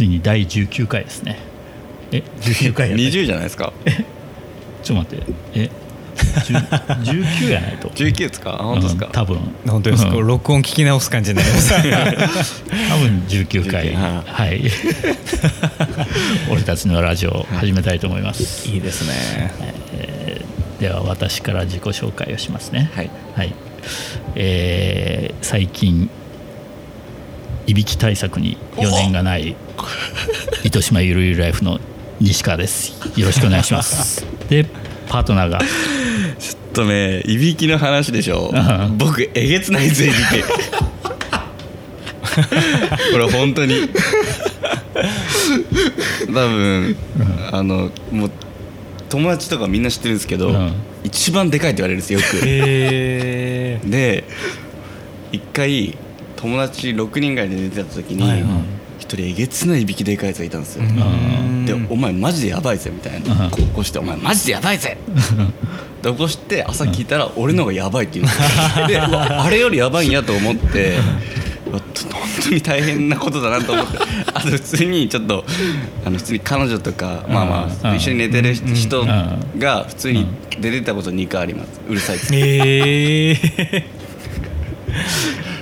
[0.00, 1.36] ついに第19回ですね。
[2.10, 3.70] え19回やった20 じゃないですか。
[4.82, 5.32] ちょっと待って。
[5.54, 5.70] え
[6.16, 6.68] 10
[7.02, 7.88] 19やないと。
[7.94, 8.56] 19ですか？
[8.58, 9.38] あ本当ですか、うん多分。
[9.68, 10.26] 本当ですか、うん。
[10.26, 11.74] 録音聞き直す感じになります。
[12.88, 13.92] 多分19回。
[13.92, 14.62] 19ははい。
[16.50, 19.52] 俺たちのラジオを始めたいと思います、いいですね。
[19.92, 22.90] えーでは私から自己紹介をしますね。
[22.94, 23.10] はい。
[23.36, 23.52] はい。
[24.34, 26.08] えー最近
[27.66, 29.54] いびき対策に余念がない
[30.64, 31.80] 糸島ゆるゆるライフの
[32.20, 32.94] 西川です。
[33.16, 34.26] よろしくお願いします。
[34.48, 34.66] で
[35.08, 35.58] パートナーが。
[35.60, 35.66] ちょっ
[36.72, 38.52] とねいびきの話でしょ。
[38.54, 40.44] うん僕えげつないですよいびき
[43.12, 43.88] これ本当に。
[46.26, 46.96] 多分
[47.52, 48.30] あのもう
[49.08, 50.72] 友達とかみんな知ってるんですけど、うん。
[51.02, 52.36] 一番でかいって言われるんですよよく。
[52.36, 54.24] へえで
[55.32, 55.96] 一回
[56.36, 58.50] 友達6人ぐらいで寝てた時にはいはい。
[58.50, 58.79] 一
[59.16, 61.66] 人えげつないいびきでかいやつがいたんですよ、ん。
[61.66, 63.44] で「お前マジでやばいぜ」みたいな。
[63.44, 63.50] うん。
[63.50, 64.96] 起こして「お前マジでやばいぜ」
[66.02, 68.86] で起こして朝聞いたら俺の方がやばいって言うんですよ。
[68.86, 70.96] であれよりやばいんやと思って
[71.70, 71.80] 本
[72.42, 73.98] 当に大変なことだなと思って。
[74.32, 75.44] あと普通にちょっと
[76.04, 77.90] あの普通に彼女とかまあまうん。
[77.90, 79.58] あ一緒に寝てる人うん。
[79.58, 80.26] が普通に
[80.60, 81.80] 出てたこと2回あります。
[81.88, 82.34] うるさいです。
[82.34, 83.86] へえ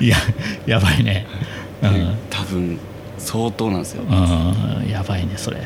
[0.00, 0.16] いや
[0.66, 1.26] やばいね。
[1.82, 2.78] うん、多分
[3.18, 4.02] 相当なんですよ。
[4.08, 5.58] うん、やばいねそれ。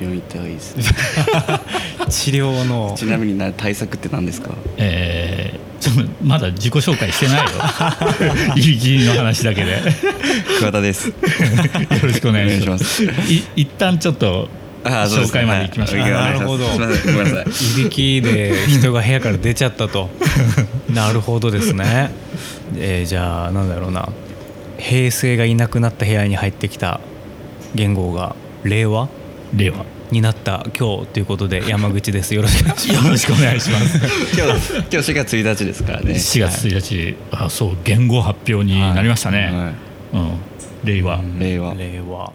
[0.00, 0.74] 病院行った方がいいです。
[2.10, 2.94] 治療の。
[2.96, 4.50] ちなみにな対策って何ですか？
[4.76, 7.50] えーちょっとまだ自己紹介してないよ。
[8.56, 9.72] いびきの話だけで。
[9.72, 9.78] よ
[10.58, 11.12] 桑田です。
[12.02, 13.04] ろしくお願いします。
[13.04, 13.10] い
[13.54, 14.48] 一旦ちょっと
[14.82, 16.00] 紹介まで行きましょう。
[16.00, 16.10] はい。
[16.10, 16.66] なるほど。
[16.68, 20.08] ごめんなさいいびきで人が部屋から出ちゃったと。
[20.88, 22.10] なるほどですね。
[22.78, 24.08] えーじゃあなんだろうな
[24.78, 27.00] 平成がいなくなった部屋に入ってきた
[27.74, 29.08] 言語が令和
[29.54, 29.84] 令和。
[30.10, 32.34] になった今日ということで 山口です。
[32.34, 33.04] よろしくお願いします。
[33.04, 33.98] よろしくお願いします。
[34.36, 36.12] 今日今日4月1日ですからね。
[36.12, 39.50] 4月1日、あそう言語発表になりましたね、
[40.12, 40.38] はうん、
[40.84, 41.74] 令和、令和。
[41.74, 42.32] 令和。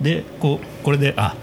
[0.00, 1.34] でこうこれであ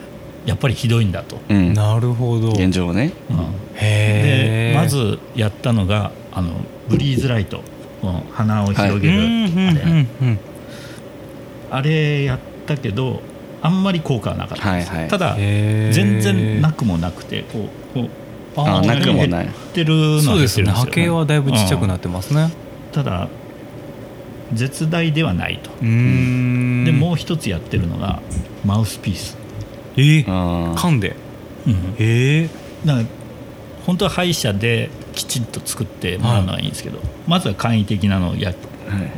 [0.45, 1.73] やっぱりひどいんだと、いうん。
[1.73, 2.49] なるほど。
[2.49, 3.11] 現状はね。
[3.29, 3.37] うん。
[3.37, 3.41] へ
[3.75, 6.51] えでまずやったのがあの
[6.87, 7.63] ブリーズライト、
[8.03, 10.39] うん鼻を広げる、うんうんあれうんうん。
[11.71, 13.21] あれやったけど
[13.63, 15.09] あんまり効果はなかったです、はいはい。
[15.09, 18.07] ただ全然なくもなくてこうこ
[18.57, 19.45] うあなくもない。
[19.45, 20.65] 減ってるのはそうですね。
[20.65, 22.41] 減ってるんですよ波形はだいぶちっちゃくなってますね。
[22.43, 22.51] うん。
[22.91, 23.27] ただ
[24.53, 25.87] 絶大ではないと、で
[26.91, 28.21] もう一つやってるのが
[28.63, 29.37] マウスピース、
[29.97, 30.23] えー。
[30.27, 30.77] あー。
[30.77, 31.15] 噛んで。
[31.65, 32.49] うん、ええ
[32.85, 33.05] だから
[33.85, 38.57] 本当は歯医者できちんと作ってもらうのはいいんですけど、まずは簡易的なのをやはい。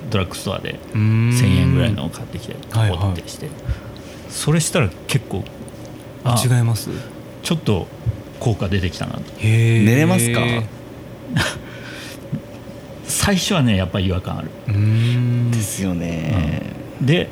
[0.09, 2.99] ドラッグストアで1000 1000円ぐらいのを買ってきてはいはい。
[2.99, 3.49] ポッてして、
[4.29, 5.43] それしたら結構
[6.23, 6.89] ああ違います？
[7.43, 7.87] ちょっと
[8.39, 9.21] 効果出てきたなと。
[9.41, 10.39] 寝れますか？
[13.05, 14.49] 最初はねやっぱり違和感ある。
[15.51, 16.61] ですよね。
[17.01, 17.27] で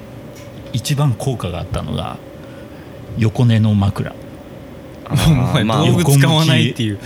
[0.74, 2.18] 一番効果があったのが
[3.18, 4.14] 横寝の枕
[5.10, 7.00] あーお前まあ道具使わないっていう。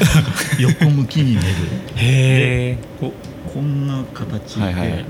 [0.59, 1.17] 横向き。
[1.17, 1.47] に寝る。
[1.95, 3.11] へえこ
[3.53, 5.05] こんな形で、はいはい。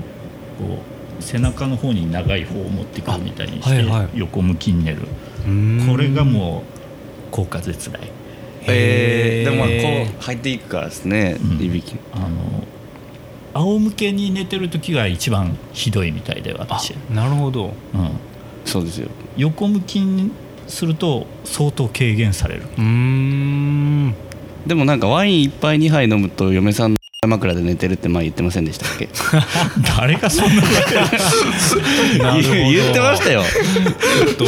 [0.58, 0.78] こ
[1.18, 4.08] う背中の方に長い方を持ってくるみたいにして、あはいはい。
[4.14, 5.02] 横向きに寝る。
[5.90, 6.64] これがも
[7.30, 8.00] う効果絶大。
[8.64, 11.64] えー、でもこう入っていくからですね、うん。
[11.64, 11.96] いびき。
[12.12, 12.28] あの
[13.54, 17.74] 仰向けに寝てる時が一番ひどいみたいであ私、なるほど。
[17.94, 18.10] うん、
[18.64, 19.08] そうですよ。
[19.36, 20.30] 横向きに
[20.72, 22.62] すると相当軽減される。
[22.78, 24.14] うーん。
[24.66, 29.08] でもなんかワイン一杯2杯飲むと嫁さんの枕で寝てるって前言ってませんでしたっけ？
[29.98, 30.74] 誰がそんなこと
[32.52, 33.42] 言 言ってましたよ。
[33.42, 34.46] ちょっと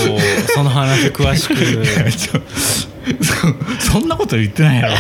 [0.54, 1.54] その話詳しく。
[3.80, 4.94] そんなこと言ってないやろ。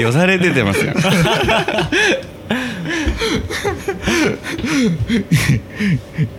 [0.00, 0.92] よだれ出てますよ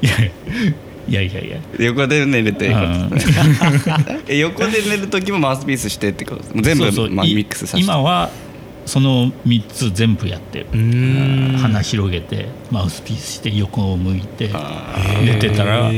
[0.01, 0.11] いや
[1.07, 1.59] いやいやいや。
[1.79, 3.09] 横で寝るってうん。
[4.27, 6.43] え 横で寝る時もマウスピースしてってこと。
[6.61, 7.81] 全部まあ、いミックスさせて。
[7.83, 8.29] 今は
[8.87, 15.93] その3つ全部やって鼻広げてマウスピースして横を向いてあ寝てたらあの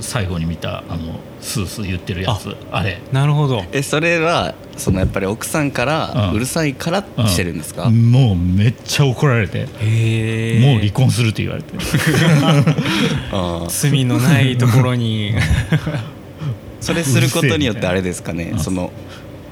[0.00, 3.00] 最後に見たあのスースー言ってるやつあれ。
[3.12, 3.64] なるほど。
[3.72, 6.36] えそれはそのやっぱり奥さんからうん。
[6.36, 9.66] うるさいからしてるんですか、もうめっちゃ怒られて。
[9.80, 11.74] へえもう離婚するって言われて。
[13.68, 15.34] 罪のないところに。
[16.80, 18.50] それすることによってあれですかね？
[18.52, 18.58] うん。
[18.58, 18.92] その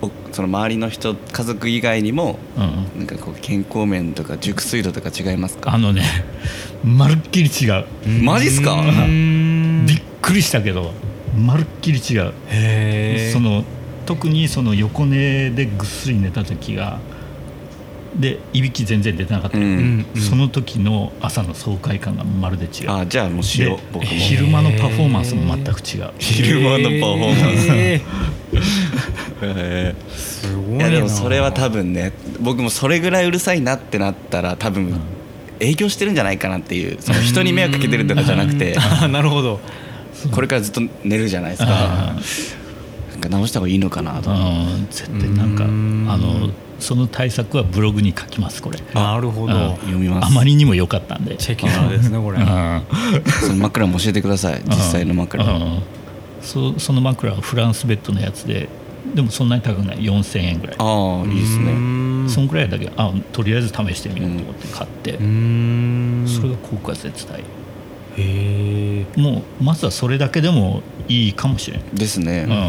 [0.03, 2.61] おその周りの人家族以外にもう
[2.99, 3.01] ん。
[3.01, 5.75] なんかこう健康面とか熟睡度とか違いますか？
[5.75, 6.05] あのね
[6.85, 7.85] まるっきり違う。
[8.23, 8.77] マジっすか？
[9.87, 10.93] びっくりしたけど
[11.41, 13.33] まるっきり違う。
[13.33, 13.65] その
[14.07, 16.99] 特にその横寝でぐっすり寝た時が
[18.15, 20.05] でいびき全然出てなかった、うん。
[20.17, 22.91] その時の朝の爽快感がまるで違う。
[22.91, 24.01] あじゃあもうしよも。
[24.01, 26.11] 昼間のパフォーマンスも全く違う。
[26.19, 27.69] 昼間のパフォーマンス。
[27.71, 28.03] へ
[29.43, 35.01] えーすごいーないやでもそれは多分ね僕もそれぐらいうるさいなってなったら多分
[35.61, 38.77] 影響してるんじゃないかなっていうその人に迷惑かけてるとかじゃなくて。
[38.77, 39.61] あなるほど
[40.31, 41.69] これからずっと寝るじゃないですか。
[41.71, 42.17] あ
[43.13, 44.31] なんか直した方がいいのかなと。
[44.31, 44.87] うん。
[44.91, 46.07] 絶対なんかあうん。
[46.07, 48.79] のその対策はブログに書きますこれ。
[48.95, 49.55] なるほど。
[49.55, 49.77] うん。
[49.77, 50.27] 読みます。
[50.27, 51.37] あまりにも良かったんで。
[51.37, 52.39] チェキナーですねこれ。
[52.39, 52.83] うん。
[53.41, 54.63] その枕も教えてください。
[54.67, 55.45] 実際の枕。
[55.45, 55.79] うん。
[56.41, 58.69] そその枕はフランスベッドのやつで
[59.15, 59.99] でもそんなに高くない。
[59.99, 60.77] 4000円ぐらい。
[60.79, 61.73] ああいいですね。
[61.73, 62.27] ん。
[62.29, 67.43] そんぐらいだけどあとりあえず試してみようと思って買って、それが効果絶大
[68.17, 72.45] へえもうまずはそれだけでもいいかもしれん、ですね。
[72.49, 72.53] うん。
[72.53, 72.61] うんう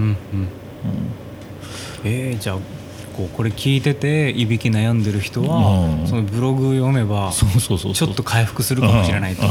[0.00, 0.16] んうん
[2.04, 2.58] えー、じゃあ
[3.16, 6.06] こうこれ聞いてていびき悩んでる人は、うん。
[6.06, 9.42] そのブログ読めばそうそうそうちょっと回復するかもしれないと、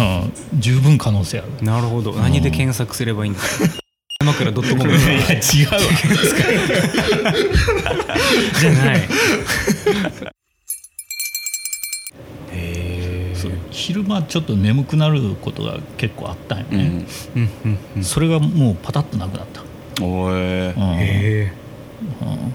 [0.58, 1.48] 十分可能性ある。
[1.62, 2.14] なるほど。
[2.14, 3.74] 何で検索すればいいんですか
[4.26, 4.96] 枕 .com いや違うわ。
[8.60, 9.02] じゃない
[13.78, 17.42] 昼間ちょっと眠くなることが結構あったんよね、うん。
[17.44, 17.50] うん。
[17.66, 17.78] うん。
[17.98, 18.04] うん。
[18.04, 19.62] それがもうパタッとなくなった、
[20.04, 20.76] おー。
[20.76, 21.54] うんへ
[22.22, 22.54] うん。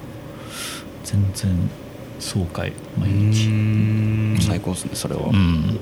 [1.04, 1.70] 全然
[2.18, 3.46] 爽快え毎日。
[3.48, 4.36] ん。
[4.40, 5.22] 最高ですねそれは。
[5.28, 5.78] うん。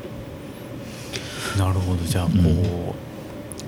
[1.58, 2.04] なるほど。
[2.04, 2.92] じゃあこう、うん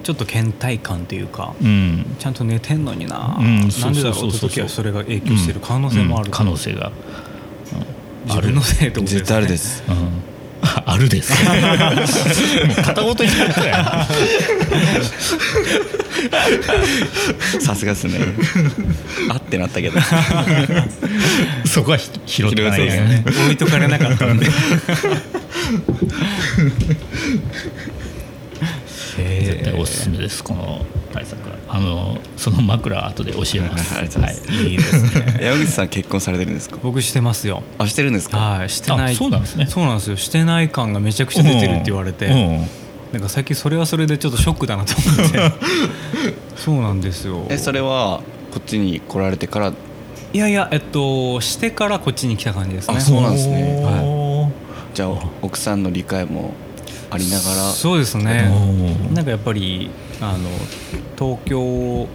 [0.02, 2.04] ちょっと倦怠感というかうん。
[2.18, 6.32] ちゃんと寝てんのにな、うんなんでだろそうって時はそれが影響してる可能性もある、うん。
[6.32, 6.90] 可能性が、
[8.26, 9.18] 自分のせいってことですね。
[9.20, 9.94] 絶対あるですうん、
[10.62, 11.32] ああるです。
[11.44, 14.06] もう片言になったや
[17.60, 18.20] さすがですね。
[19.28, 19.98] あってなったけど。
[19.98, 20.02] ん
[21.66, 23.24] そこはひ拾ってないですね。
[23.26, 24.46] 置いとかれなかったんで。
[29.16, 31.56] 絶対おすすめですこの対策は。
[31.68, 33.94] あのその枕後で教えます。
[33.98, 34.52] ありがとうございます。
[34.52, 34.74] い。
[34.74, 35.38] いですね。
[35.42, 36.78] 山口さん結婚されてるんですか？
[36.82, 37.62] 僕してますよ。
[37.78, 38.38] あしてるんですか？
[38.38, 39.12] はいしてない。
[39.12, 39.66] あそうなんですね。
[39.68, 40.16] そうなんですよ。
[40.16, 42.66] してない感がめちゃくちゃ出てるって言われて、うん
[43.12, 45.52] なんか最近それはそれでちょっとショックだなと思って。
[46.56, 47.44] そうなんですよ。
[47.50, 48.22] えそれは
[48.52, 49.72] こっちに来られてから？
[50.32, 52.94] いやいやえっとしてからこっちに来た感じですね。
[52.96, 53.82] あそうなんですね。
[54.02, 54.50] おー
[54.94, 55.08] じゃあ
[55.42, 56.54] 奥さんの理解も
[57.10, 57.70] ありながら。
[57.72, 58.50] そうですね。
[59.12, 59.90] なんかやっぱり
[60.22, 60.48] あの
[61.18, 62.08] 東京を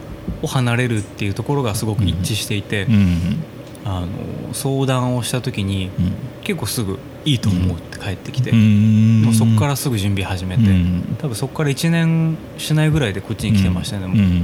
[0.47, 3.43] 離れるっていうところがすごく一致していて、うん
[3.85, 6.13] あの相談をした時にうん。
[6.47, 14.17] 結構すぐいいと思うって帰ってきて、うんもうそこからすぐ準備始めて、うん多分そこから1年しないぐらいでこっちに来てましたね、もう。
[14.17, 14.41] うん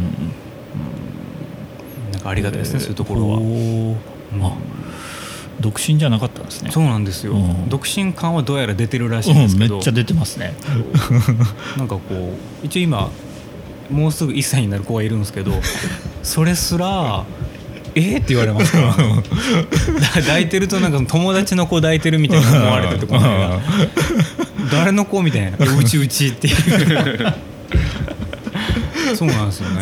[2.12, 3.22] なんかありがたいですね、そういうところ
[4.42, 4.58] は、
[5.62, 6.72] 独身じゃなかったんですね。
[6.72, 7.70] そうなんですよ、うん。
[7.70, 10.54] 独身感はどうやら出てるらしいんですけど、うんめっちゃ出てますね。
[11.78, 12.02] なんかこ
[12.62, 13.10] う一応今
[13.90, 15.52] もうすぐ1歳になる子がいるんですけど
[16.22, 17.26] それすら
[17.96, 18.96] 「えー、って言われますか
[20.16, 23.60] 抱いてるとなんか友達の子抱いてるみたいな思われててこの間
[24.72, 27.34] 誰の子みたいな「うちうち」っていう。
[29.16, 29.82] そうなんですよね。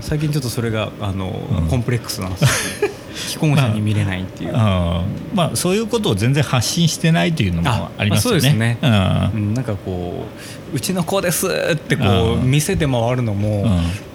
[0.00, 1.66] 最近ちょっとそれがあの、うん。
[1.66, 2.89] コンプレックスなんですよ
[3.20, 8.40] 既婚者に見れないっていう、あーまあそういうことを全然発信してないというのもあありますよね。
[8.40, 8.78] そうですね。
[8.82, 8.90] うん。
[8.90, 10.26] うんなんかこ
[10.72, 12.50] う「うちの子です」ってこううん。
[12.50, 13.66] 見せて回るのも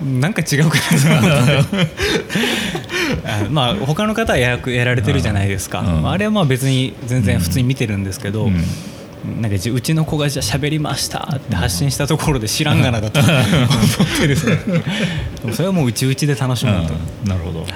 [0.03, 1.87] なんか違うかなと思って
[3.25, 6.09] あまあ他の方はややられてるじゃないですか、うん。
[6.09, 8.63] あれはまあ別に全然普通に見てるんですけど、うん。
[9.41, 14.45] なんかじうちの子がじゃあ喋りましたって発信したところで知らんがなだと思ってです
[15.51, 17.29] それはもううちうちで楽しむと、うん。
[17.29, 17.61] なるほど。
[17.61, 17.69] はい、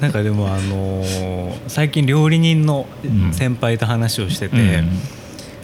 [0.00, 4.88] なんかでもあのー最近料理人のうん先輩と話をしてて、うん。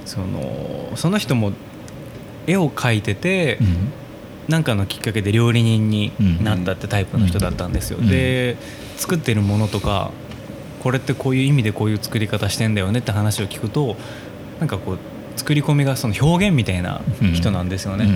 [0.04, 1.52] そのその人も
[2.46, 3.92] 絵を描いてて、うん。
[4.46, 6.12] なんかのきっかけで料理人に
[6.42, 8.08] なったってタイプの人だったんですよ、うん。
[8.08, 8.58] で
[8.98, 10.10] 作ってるものとか
[10.82, 13.96] これってこういう意味でこういう作り方してんだよねって話を聞くと
[14.60, 14.98] なんかこう
[15.36, 17.00] 作り込みがその表現みたいな
[17.32, 18.06] 人なんですよね、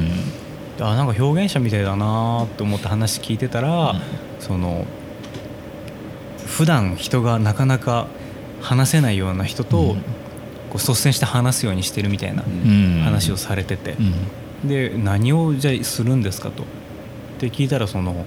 [0.80, 4.00] あなんか表現者みたいだなって思って話聞いてたら、うん。
[4.38, 4.84] その
[6.58, 8.08] 普段人がなかなか
[8.60, 10.02] 話せないような人と、うん。
[10.70, 13.02] こう率先して話すようにしてるみたいなうん。
[13.04, 13.92] 話をされてて、
[14.64, 14.68] うん。
[14.68, 16.64] で何をじゃあするんですかと。
[16.64, 16.66] っ
[17.38, 18.26] て聞いたらその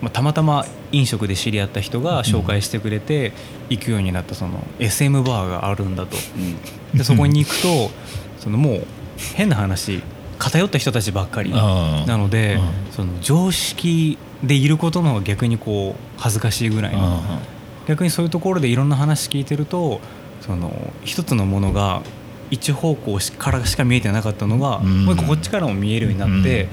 [0.00, 3.32] まあ、たまたま飲食で知り合った人が紹介してくれて
[3.68, 6.16] 行くようになったその SM バーがあるんだと。
[6.36, 6.96] うん。
[6.96, 7.90] でそこに行くと
[8.38, 8.86] そのもう
[9.34, 10.04] 変な話
[10.38, 12.92] 偏った人たちばっかりなのでうん。
[12.92, 17.40] その常識でいることの方が逆にこう恥ずかしいぐらいのあ
[17.86, 20.00] 逆にそういうところでいろんな話聞いてると
[20.40, 22.02] その一つのものが
[22.50, 25.04] 一方向からしか見えてなかったのが、うん。
[25.04, 26.68] もう一個こっちからも見えるようになって、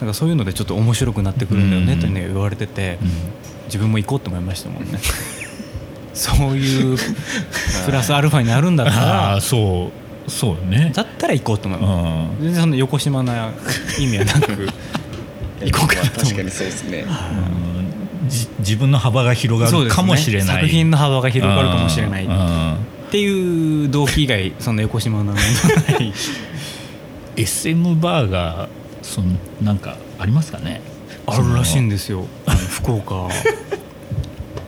[0.00, 2.00] なんかそういうのでちょっと面白くなってくるんだよねうん。
[2.00, 3.10] とね言われてて、うん。
[3.66, 4.98] 自分も行こうと思いましたもんね。
[6.12, 6.96] そういう
[7.84, 9.92] プラスアルファになるんだったあらーそ
[10.26, 10.90] うそうよね。
[10.94, 12.44] だったら行こうと思いますうん。
[12.44, 13.50] 全然その横島な
[13.98, 14.68] 意味はなく
[15.64, 17.00] 行こうかなと思確かにそうですね。
[17.00, 17.06] うん。
[17.06, 17.65] じ
[18.58, 20.46] 自分の幅が広がるかもしれない。
[20.56, 22.24] 作品の幅が広がるかもしれない。
[22.24, 22.28] っ
[23.10, 25.42] ていう動機以外そんな横島のはな
[25.98, 26.12] い。
[27.36, 28.68] SM バーが
[29.02, 29.28] その
[29.62, 30.80] なんかありますかね？
[31.26, 32.26] あるらしいんでですよ。
[32.70, 33.28] 福岡。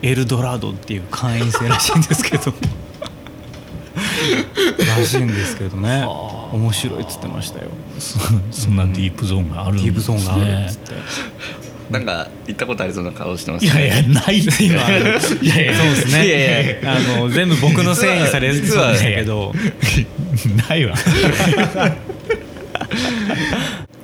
[0.01, 2.53] エルドラドっていう会員制らしいんですけど。
[4.97, 6.01] らしいんですけどね。
[6.01, 6.55] はあ。
[6.55, 7.65] 面白いっつってましたよ。
[7.99, 8.19] そ
[8.51, 10.93] そんなディープゾーンがあるんディープゾーンがあるっねつって
[11.89, 14.77] なんか行ったことありそうな顔してますいやいやないって今い
[15.47, 16.27] やいやそうですね。
[16.27, 19.53] いやいあの全部僕のせいにされそうでけど。
[20.69, 20.95] ないわ。
[20.95, 21.97] なんか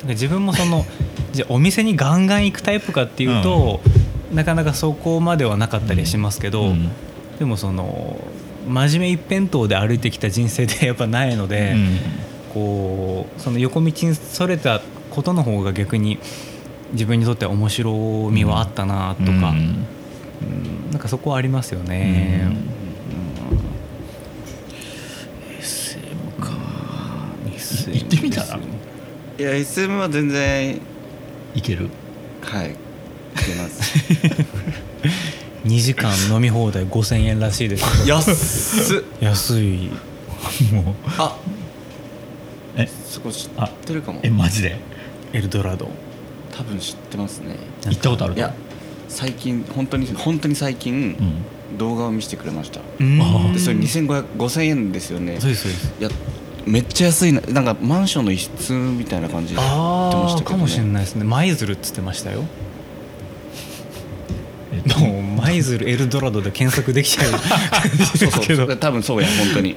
[0.07, 0.85] 自分もその
[1.31, 3.81] じゃあお店にガンガン行くタイプかっていうと、
[4.33, 6.89] なかなかそこまではなかったりしますけど、うん。
[7.37, 8.19] でもその
[8.67, 11.99] 真面目一辺倒で歩いてきた人生でやっぱないので、うん。
[12.53, 16.19] こうその横道にそれたことの方が逆に
[16.93, 19.37] 自分にとっては面白みはあったなとか、うん。
[19.37, 20.91] うん。
[20.91, 22.51] なんかそこはありますよね。
[25.59, 26.05] SM
[26.39, 27.49] かう
[27.89, 27.93] ん。
[27.93, 28.59] 行ってみたら
[29.37, 30.79] いや SM は全然
[31.55, 31.89] いける
[32.41, 33.99] はい行けます
[35.65, 39.89] 2時間飲み放題5000円らしいです安っ安い
[40.71, 41.37] もうあ
[42.77, 44.77] えそこ知あってるかもえマジで
[45.33, 45.89] エルドラド
[46.57, 47.57] 多分知ってますね。
[47.85, 48.53] 行ったことあるいや
[49.09, 51.77] 最近本当に本当に最近、うん。
[51.77, 52.81] 動画を見せてくれました。
[52.99, 53.21] うん。
[53.21, 55.39] あでそれ2500 5000円ですよね。
[55.39, 55.93] そうですそうです。
[55.99, 56.09] いや
[56.65, 57.41] めっちゃ安いな。
[57.41, 61.23] なんかマンションの一室みたいな感じで言ってましたけど、ね、ああかもしれないですね。
[61.23, 62.43] 舞鶴っつってましたよ。
[64.73, 64.99] えっと。
[65.01, 67.39] もう舞鶴エルドラドで検索できちゃう感
[67.97, 68.67] じそうですけど。
[68.67, 68.77] そう。
[68.77, 69.75] 多分そうや本当に。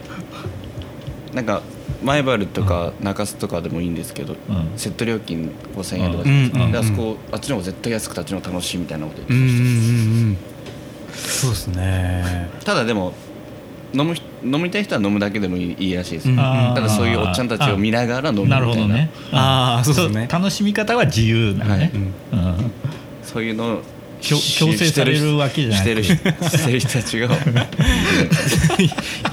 [1.35, 1.63] なんか
[2.03, 4.73] 前原とか中洲とかでもいいんですけど、うん。
[4.77, 9.49] セット料金5000円とかじゃないですか、あそこあっちの方が絶対安くてあっちの方が楽しいみたいなこと言ってま
[11.17, 13.13] した、そうですねただでも
[13.93, 16.37] 飲む人飲みたい人は飲むだけでもいいいいらしいです、うん。
[16.37, 17.49] ただそういうおっちゃん。
[17.49, 22.39] たちを見ながら飲むみたないるほどねあーそうですね楽しみ方は自由なのねうん。
[22.39, 22.71] うん。
[23.25, 23.83] そういうのを
[24.21, 27.29] 強強制されるわけじゃなくしてる人してる人たちが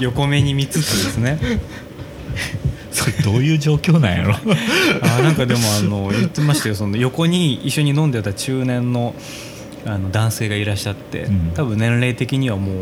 [0.00, 1.38] 横目に見つつですね
[2.90, 4.34] それどういう状況なんやろ？
[5.02, 6.74] あーなんかでもあの言ってましたよ。
[6.74, 9.14] その横に一緒に飲んでた中年の
[9.84, 11.50] あの男性がいらっしゃって、うん。
[11.54, 12.74] 多分年齢的にはもう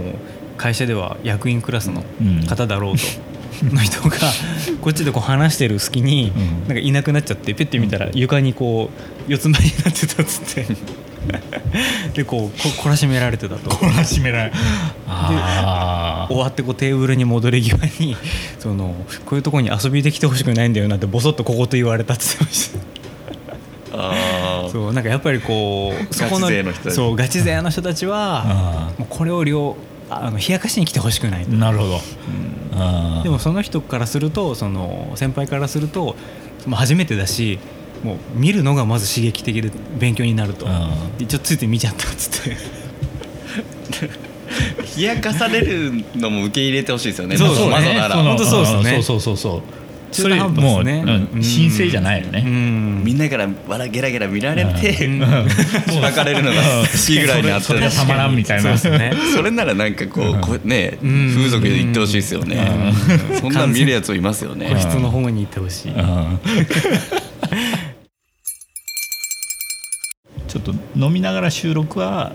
[0.56, 2.46] 会社では役員クラスのうん。
[2.46, 3.02] 方だろうと。
[3.74, 4.16] の人が
[4.80, 6.68] こっちでこう話してる隙にうん。
[6.68, 8.90] なんかいなくなっちゃってペッて見たら床にこ
[9.28, 10.66] う四つん這いになってたっつって
[12.14, 13.70] でこうこ懲らしめられてたと。
[13.70, 14.52] こらしめられ
[15.06, 18.16] あ終わってこうテーブルに戻り際に
[18.58, 18.94] その
[19.26, 22.78] こういうところに遊びできてほしくないんだよなってボソッと小言言われたって言ってました。
[23.96, 26.94] あそうなんかやっぱりこうそこのガチ勢の人たち。
[26.94, 29.76] そうガチ勢の人たちはあもうこれを両
[30.10, 31.52] あの冷やかしに来てほしくないと。
[31.52, 32.00] なるほど。
[32.76, 36.16] あーでもその人からするとその先輩からすると
[36.66, 37.58] もう初めてだし
[38.04, 40.66] もう見るのがまず刺激的で勉強になると。
[40.68, 42.56] あでちょっとついて見ちゃったっつって。
[44.96, 47.36] 冷やかされるのも受け入れてほしいですよね。
[47.36, 48.98] そうそう本当そうですね。
[48.98, 49.62] んそうそうそう。
[50.12, 51.02] そうそれもう、ね。
[51.04, 51.42] うん。
[51.42, 53.02] 神聖じゃないようねん。
[53.02, 55.20] みんなから笑ゲラゲラ見られて、うん。
[55.90, 58.78] しばかれるのが好きぐらいにあってそれはたまらんみたいな。
[58.78, 58.88] そ
[59.42, 61.34] れならなんかこうこうねうん。
[61.34, 62.92] 風俗で言ってほしいですよね。
[63.40, 64.68] そんなん見るやついますよね。
[64.70, 65.92] 個室の方に行ってほしい
[71.04, 72.32] 飲みながら収録は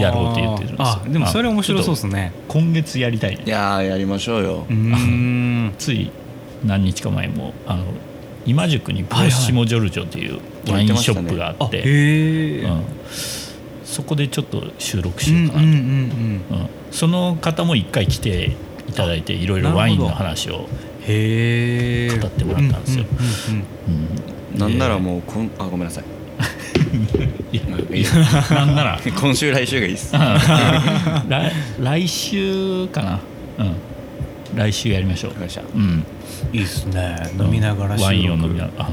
[0.00, 0.78] やろうって言ってるんですよ。
[0.78, 2.32] あでもそれ面白そうですね。
[2.46, 3.42] 今月やりたいね。
[3.44, 4.66] いやーやりましょうよ。
[4.68, 5.74] うーん。
[5.78, 6.10] つい
[6.64, 7.84] 何日か前もあの
[8.46, 10.40] 今宿にプロシモジョルジョという
[10.70, 12.64] ワインショップがあって、
[13.84, 16.42] そこでちょっと収録しようかなと、うん
[16.90, 18.56] その方も一回来て
[18.88, 20.66] いただいていろいろワインの話を、
[21.06, 23.04] へえ語ってもらったんですよ。
[24.56, 26.04] なんならもうこんあごめんなさい
[28.50, 30.12] なんなら今週来週がいいっす
[31.78, 33.20] 来週かな
[33.58, 33.76] うん
[34.56, 35.32] 来週やりましょう
[35.74, 36.04] うん
[36.52, 38.90] いいですね飲みながら収録ワインを飲みながらあ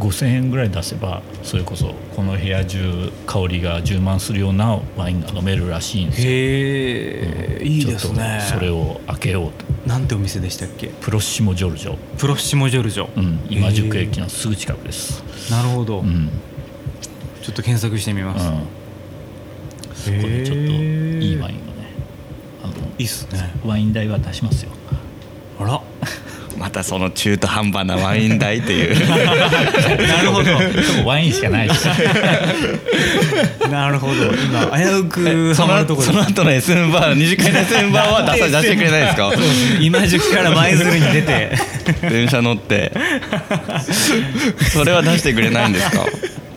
[0.00, 16.30] 5000円ぐらい出せばそれこそこの部屋中香りが充満するようなワインが飲めるらしいんですよへえいいですねそれを開けようとなんてお店でしたっけプロッシモジョルジョ、プロッシモジョルジョ、うん、今宿駅のすぐ近くです、なるほど、うん
[17.44, 18.58] ちょっと検索してみます、うん、
[19.94, 21.90] そこでちょっといいワインをね。
[22.62, 23.52] あのいいっすね。
[23.66, 24.70] ワイン代は出しますよ。
[25.60, 25.80] あら。
[26.56, 28.94] またその中途半端なワイン代っていう。
[29.08, 30.56] なるほど。
[30.82, 31.86] そこワインしかないです
[33.70, 34.14] なるほど。
[34.32, 36.06] 今危うくそハマるのところ。
[36.06, 39.32] その後の SM バー二次会の SM バーは出さ出してくれないですか？
[39.80, 41.50] 今宿から舞鶴に出て。
[42.08, 42.92] 電車乗って。
[44.72, 46.06] それは出してくれないんですか？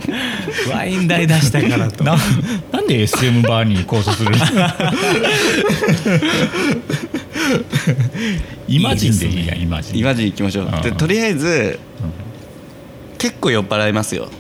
[0.72, 2.04] ワイン代出したからと。
[2.04, 2.18] な
[2.72, 4.32] なんで SM バーに行こうとする
[8.68, 9.98] イマジンでいいやイマジン。
[10.00, 10.72] 今時行きましょう。
[10.84, 10.98] でうん。
[10.98, 11.80] とりあえず
[13.18, 14.30] 結構酔っ払いますよ。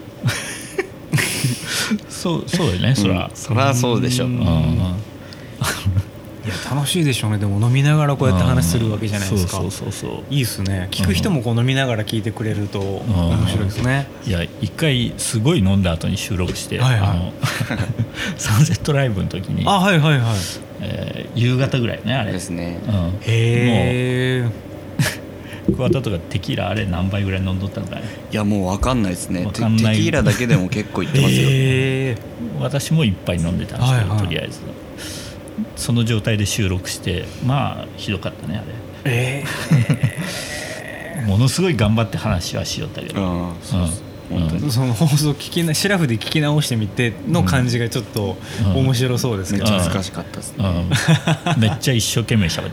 [2.10, 3.32] そうそうだよねそら、うん。
[3.36, 4.26] そりゃそうでしょ。
[4.26, 4.32] うん。
[4.32, 4.78] うん
[6.48, 7.38] いや楽しいでしょうね。
[7.38, 9.58] でも飲みながらこうやって話するわけじゃないですか。
[9.58, 10.24] そうそうそうそう。
[10.30, 10.88] いいですね。
[10.92, 14.08] 聞く人もこう飲みながら聞いてくれると面白いですね。
[14.26, 17.10] いや一回すごい飲んだ後に収録して、はいはい。
[17.10, 17.34] あの
[18.38, 20.38] サンセットライブの時に、あはいはいはい。
[20.82, 22.32] えー夕方ぐらいねあれ。
[22.32, 22.80] ですね。
[22.88, 24.68] うん、へえ
[25.76, 28.04] 桑田とかテキーラあれ何杯ぐらい飲んどったのかね。
[28.32, 29.46] いやもう分かんないですね。
[29.48, 29.98] テテわかんない。
[29.98, 32.18] キーラだけでも結構いってますよ、 へえ
[32.60, 34.20] 私も一杯飲んでたんですけど、はいはい。
[34.20, 34.62] とりあえず
[35.76, 38.64] その状態で収録してまあひどかったねあ
[39.06, 39.44] え
[41.16, 48.78] れ ものすごい頑張って話はしよったけど、ううその放送聞きなシラフで聞き直してみての感じがちょっとうん。
[48.78, 50.66] 面白そうですけど、めっちゃ難しかったですね、
[51.56, 52.72] うん、 めっちゃ一生懸命喋っ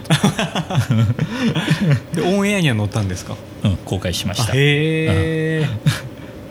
[2.12, 3.36] て、 でオンエアには載ったんですか？
[3.62, 4.52] うん、公開しました。
[4.52, 5.68] へえ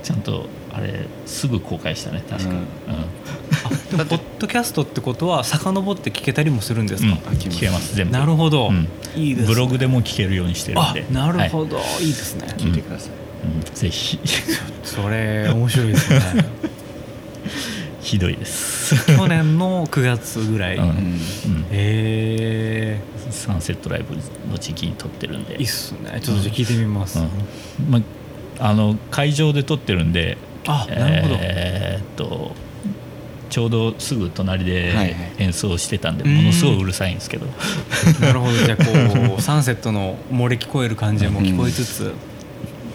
[0.03, 2.65] ちゃんとあれすぐ公開したね確か、うんうん。
[3.91, 7.37] でもポッドキャストってことは遡って聞けたりもするんですか、うん。
[7.37, 8.11] 聞けます全部。
[8.13, 8.87] なるほど、うん。
[9.15, 9.53] いいですね。
[9.53, 11.69] ブログでも聞けるようにしてるんあでなるほはい。
[11.69, 12.47] ど、い、いですね。
[12.57, 13.11] 聞いてください、
[13.45, 13.75] うん。
[13.75, 14.19] ぜひ。
[14.83, 16.45] それ面白いですね。
[18.01, 20.87] ひどいです、去年の9月ぐらい、へうん。
[20.87, 22.99] うん、え。
[23.29, 24.15] サンセットライブ
[24.51, 25.55] の時期に撮ってるんで。
[25.57, 26.19] いいっすね。
[26.21, 27.29] ちょっとじゃあ聞いてみます、うん。
[27.89, 28.01] ま
[28.59, 31.37] あの会場で撮ってるんであなるほど。
[31.39, 32.51] えーっと
[33.53, 34.95] ちょうどすぐ隣で
[35.37, 36.37] 演奏してたんで、うん。
[36.37, 37.45] ものすごいうるさいんですけど、
[38.19, 38.57] なるほど。
[38.57, 42.13] じゃあこう サンセットの漏れ聞こえる感じも聞こえつつ、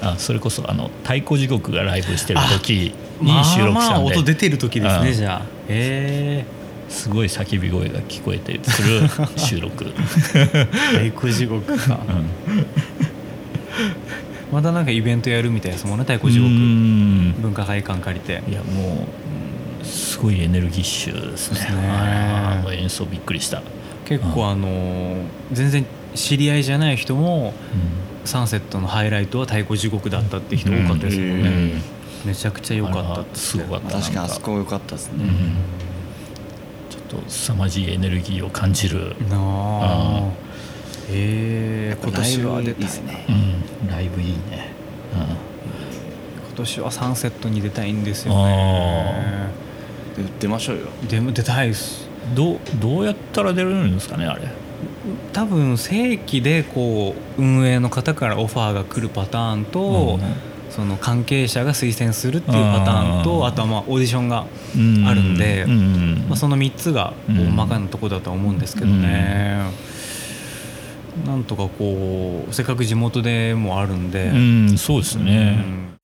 [0.02, 5.14] あそれこそあの太鼓地獄がライブしてる時にまあ収録まあしたんで、音出てる時ですね、うん。
[5.14, 5.42] じゃあ。
[5.68, 6.44] へ
[6.88, 9.92] すごい叫び声が聞こえてする 収録、
[10.34, 12.00] え太鼓地獄か。
[12.08, 12.26] うん
[14.52, 17.32] またなんかイベントやるみたいですもんね太鼓地獄うん。
[17.40, 18.42] 文化会館借りて。
[18.48, 19.06] いやも
[19.82, 21.60] うすごいエネルギッシュですね。
[21.60, 21.78] ですね。
[21.88, 23.62] あの演奏びっくりした、
[24.04, 27.54] 結構あのー全然知り合いじゃない人も
[28.24, 31.48] サンセットのハイライトは太鼓地獄だったって人多かったですもんね、
[32.24, 32.28] うん。
[32.28, 35.30] めちゃくちゃ良かったってすごかった確かにあそこ良かったですね、うん。
[36.90, 40.22] ちょっと凄まじいエネルギーを感じる、なあ
[41.10, 43.26] えー、今年は出たいライブいいですね。
[43.28, 44.72] うん、ライブいいね、
[45.14, 45.26] 今
[46.56, 49.48] 年はサンセットに出たいんですよあね。
[50.16, 50.86] で売ってましょうよ。
[51.08, 52.08] でも出たいです。
[52.28, 54.48] うん、どうどうやったら出れるんですかねあれ？
[55.32, 60.18] 多分正規でこう運営の方からオファーが来るパターンと、
[60.70, 69.62] その関係者が推薦するっていうパターンとうんあとはまあオーディションが、うんあるんでうんうんまあ、その3つがうん大まかなとこだとは思うんですけどね、
[71.26, 75.98] なんとかこうせっかく地元でもあるんで、うんそうですね、うん。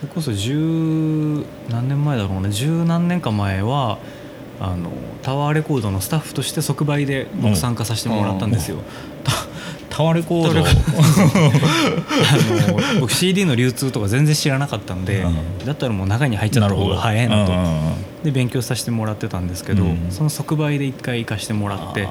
[0.00, 3.98] それこそ十何年前だろうね十何年か前は
[4.60, 4.90] あの
[5.22, 8.78] タワーレコードのスタッフとして即売で僕参加させてもらったんですよ。
[9.94, 10.54] タワーレコード。
[10.54, 10.66] タワ
[12.90, 15.64] あの僕 CD の流通とか全然知らなかったんで、うん。
[15.64, 17.52] だったらもう中に入っちゃった方が早いなと。
[18.24, 20.06] で勉強させてもらってたんですけど、うん。
[20.10, 22.08] その即売で一回行かしてもらって。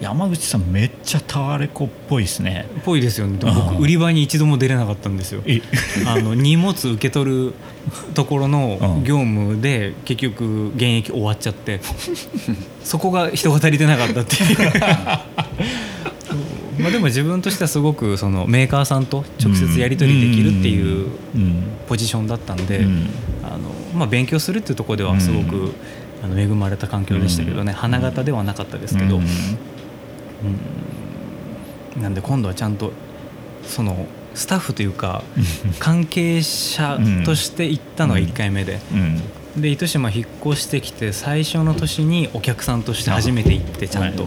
[0.00, 2.68] 山口さんめっちゃタワレコっぽいですね。
[2.84, 3.36] ぽいですよね。
[3.40, 5.42] 僕売り場に一度も出れなかったんですよ。
[5.44, 5.60] え
[6.06, 7.54] あの荷物受け取る
[8.14, 9.04] ところのうん。
[9.04, 11.80] 業務で結局現役終わっちゃって。
[12.84, 14.70] そこが人が足りてなかったっていう
[16.82, 23.08] まあでも自分としてはすごくそのメーカーさんと直接やり取りできるっていううんポジションだったんで、うん。
[23.42, 25.72] あのまあ、勉強するっていうところではすごく、うん
[26.22, 29.22] あの恵まれた環境でしたけどね、花形ではなかったですけど、うん。
[31.96, 32.02] うん。
[32.02, 32.92] なんで今度はちゃんと
[33.64, 35.24] そのスタッフというか
[35.78, 38.80] 関係者として行ったのが1回目で。
[38.92, 38.94] う
[39.58, 39.60] ん。
[39.60, 44.26] で糸島引っ越してきて最初の年にお客さんとして初めて行ってちゃんと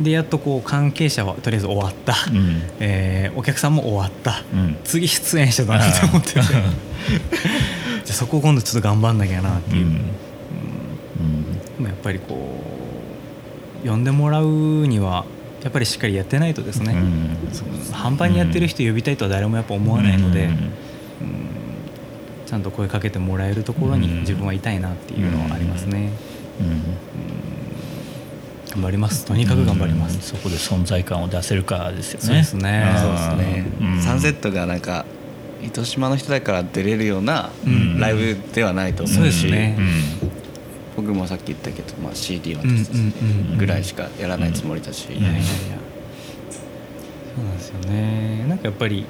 [0.00, 2.62] でやっとこう関係者はとりあえず終わった、うん。
[2.80, 4.76] えーお客さんも終わった、うん。
[4.84, 6.40] 次出演者だなと思ってて。
[6.42, 6.50] じゃ
[8.10, 9.92] あそこを今度ちょっと頑張んなきゃなっていう、うん。
[11.78, 12.62] まあやっぱりこ
[13.84, 15.24] う呼んでもらうには
[15.62, 17.36] やっぱりしっかりやってないとですね、うん。
[17.92, 20.70] 半端にやってる人呼びたいとは誰もやっぱ思わないので、うん。
[22.46, 24.20] ちゃんと声かけてもらえるところにうん。
[24.20, 26.10] 自分はいたいなっていうのはありますね。
[26.60, 26.82] うん
[28.74, 29.24] 頑張ります。
[29.24, 30.20] とにかく頑張ります、うん。
[30.22, 32.26] そこで存在感を出せるかですよね。
[32.26, 32.92] そうですね。
[32.92, 32.98] ん。
[32.98, 34.02] そうですね、うん。
[34.02, 35.04] サンセットがなんか
[35.62, 38.00] 糸島の人だから出れるようなうん。
[38.00, 39.52] ライブではないと思そううし、
[40.96, 42.76] 僕もさっき言ったけど、まあ、CD はうんうん
[43.52, 45.42] うんぐらいしかやらないつもりだし、いやいやいや
[46.50, 48.44] そうなんですよね。
[48.48, 49.06] なんかやっぱり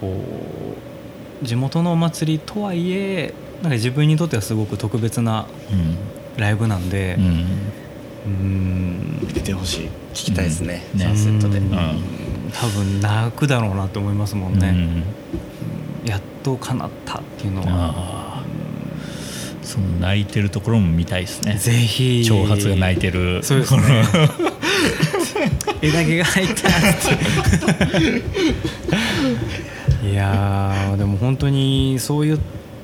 [0.00, 0.24] こ
[1.42, 5.96] う地元のお祭りとはいえなんか自分にとってはすごく特別なうん。
[6.36, 7.46] ライブなんでうん
[8.26, 9.18] うん。
[9.32, 9.88] 出てほしい。
[10.12, 11.66] 聞きたいですね、サンセットで、うん。
[11.66, 12.02] ん。
[12.52, 14.68] 多分泣くだろうなと思いますもんね、
[16.04, 16.08] うん。
[16.08, 18.30] やっと叶ったっていうのは。
[19.62, 21.56] その泣いてるところも見たいですね。
[21.56, 22.24] ぜひ。
[22.26, 23.40] 長髪が泣いてる。
[23.44, 23.82] そうですね。
[25.82, 26.56] 枝毛が入ったっ
[30.02, 32.40] ていやーでも本当にそういう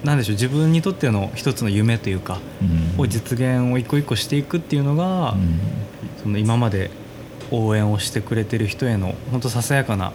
[0.06, 3.00] なんでしょう自分にとっての一つの夢というか、うん。
[3.00, 5.58] を実現を一個一個していくっていうのが、うん。
[6.22, 6.90] その今まで
[7.50, 10.12] 応援をしてくれてる人への本当ささやかな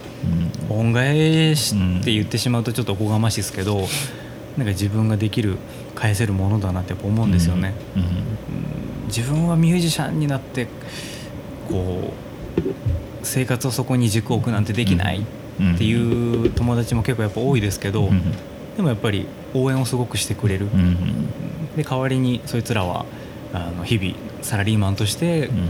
[0.70, 0.76] うん。
[0.78, 5.58] 恩返しって言ってしまうとちょっとおこがましいですけど、なんか自分ができる
[5.94, 7.74] 返せるものだなってやっぱ思うんですよね。
[9.08, 10.68] 自分はミュージシャンになって
[11.68, 12.14] こ
[12.56, 12.62] う
[13.22, 18.22] 生活をそこに軸を置くなんてできないっていう友達も結構やっぱ多いですけど、うん
[18.76, 21.28] でもやっぱり応援をすごくしてくれる、うん
[21.76, 23.06] で代わりにそいつらは
[23.54, 25.62] あの日々サラリーマンとしてこうん。
[25.62, 25.68] う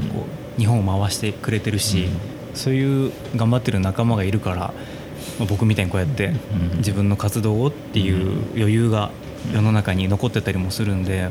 [0.58, 2.08] 日本を回してくれてるし、
[2.54, 4.72] そういう頑張ってる仲間がいるから、ま
[5.42, 6.78] あ僕みたいにこうやってうん。
[6.78, 9.10] 自分の活動をっていう余裕が
[9.54, 11.30] 世の中に残ってたりもするんで、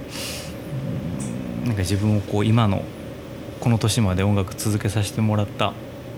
[1.64, 2.84] うんなんか自分をこう今の
[3.60, 5.74] この年まで音楽続けさせてもらった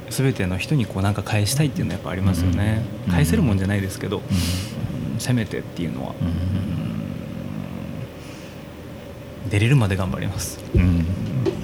[0.09, 3.11] 全ての人にこうなんか返したいっていうのはやっぱありますよね、うん。
[3.11, 4.31] 返せるもんじゃないですけど、うんうん
[5.23, 6.13] せめてっていうのは、
[9.49, 10.81] 出れるまで頑張ります、うん。
[10.81, 10.86] い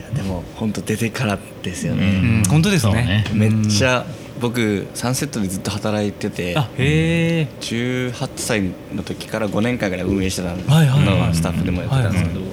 [0.02, 3.26] やでも本当出てからですようね、ん、本当ですね。
[3.28, 4.06] そうめっちゃ
[4.40, 8.62] 僕サンセットでずっと働いててあへえ18歳
[8.96, 11.06] の時から5年間ぐらい運営してたの、はいはい。
[11.06, 12.46] はいのスタッフでもやってたんですけど、は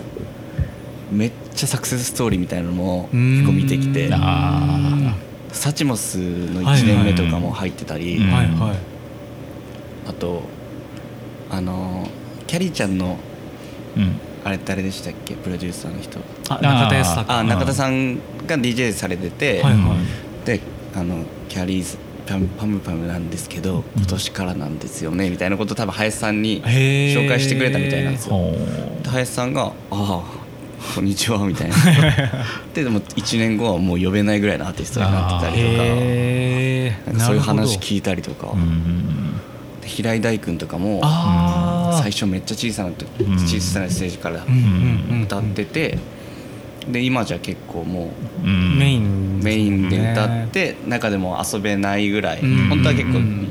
[1.13, 3.45] めっちゃサクセスストーリーみたいなのもうん。
[3.45, 5.15] 結構見てきてあ
[5.53, 8.19] サチモスの1年目とかも入ってたり、
[10.09, 10.43] あと
[11.51, 12.09] あの
[12.47, 13.19] キャリーちゃんの
[13.97, 14.21] うん。
[14.45, 15.35] あれ誰でしたっけ？
[15.35, 16.21] プロデューサーの人。
[16.49, 18.19] あ中田あ中田さん。
[18.47, 20.47] が DJ されてて、はいはい。
[20.47, 20.61] で
[20.95, 28.35] あのキャリーズパムパムパムなんですけど今年からなんですよねみたいなことを多分林さんに紹介してくれたみたいなんですよ。
[28.37, 28.53] ほ
[29.03, 30.23] で林さんが「ああ
[30.95, 31.77] こんにちは」みたいな。
[32.75, 39.16] ででも1年後はもう呼べないぐらいのアーティストになってたりとかへえなんかそういう話い聞いたりとか、ううんで
[39.87, 41.01] 平井大君とかも
[42.03, 44.45] 最初めっちゃ小さな小さなステージから
[45.25, 45.99] 歌ってて
[46.91, 48.11] で今じゃ結構も
[48.45, 48.79] ううん。
[48.79, 49.41] メイン。
[49.41, 52.69] メインで歌ねって中でも遊べないぐらいうん。
[52.69, 53.49] 本当は結構うん。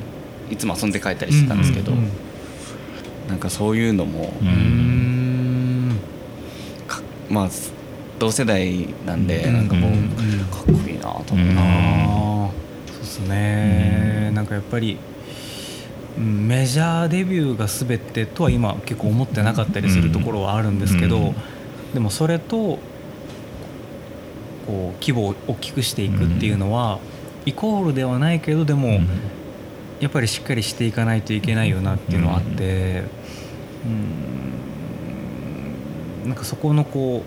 [0.51, 1.91] いつも遊んで帰ったりしてたんですけど
[3.27, 4.31] なんかそういうのも
[7.29, 7.49] まあ
[8.19, 10.09] 同世代なんでうんなんかもううん
[10.51, 12.51] かっこいいなと思う
[12.87, 15.14] そうですね、なんかやっぱりうん
[16.17, 21.35] メジャーデビューが全てとは今結構思ってなかったりするところはあるんですけど、うん。
[21.93, 22.79] でもそれと
[24.65, 26.99] こう規模を大きくしていくっていうのは、
[27.45, 29.01] イコールではないけどでも、
[29.99, 33.03] やっぱりしっかりしていかないといけないよなっていうのはあって
[33.85, 33.89] う
[36.27, 36.29] ん。
[36.29, 37.23] なんかそこのこ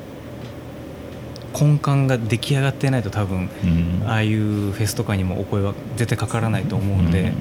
[1.55, 4.03] う根幹が出来上がってないと多分うん。
[4.07, 7.35] ああいうフェスとかにもお声は絶対かからないと思うんで、うん